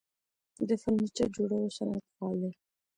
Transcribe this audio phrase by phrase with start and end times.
[0.67, 2.51] د فرنیچر جوړولو صنعت فعال دی